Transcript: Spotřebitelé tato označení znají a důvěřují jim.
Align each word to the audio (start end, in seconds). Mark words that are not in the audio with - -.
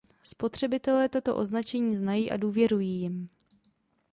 Spotřebitelé 0.23 1.09
tato 1.09 1.35
označení 1.35 1.95
znají 1.95 2.31
a 2.31 2.37
důvěřují 2.37 2.89
jim. 2.99 3.29